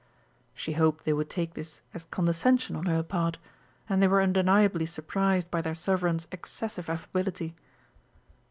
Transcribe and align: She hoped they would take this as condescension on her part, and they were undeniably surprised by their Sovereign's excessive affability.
She 0.55 0.71
hoped 0.73 1.05
they 1.05 1.13
would 1.13 1.29
take 1.29 1.53
this 1.53 1.81
as 1.93 2.05
condescension 2.05 2.75
on 2.75 2.87
her 2.87 3.03
part, 3.03 3.37
and 3.87 4.01
they 4.01 4.07
were 4.07 4.19
undeniably 4.23 4.87
surprised 4.87 5.51
by 5.51 5.61
their 5.61 5.75
Sovereign's 5.75 6.27
excessive 6.31 6.89
affability. 6.89 7.53